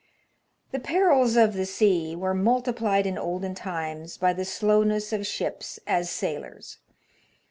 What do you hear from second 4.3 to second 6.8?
the slowness of ships as sailers.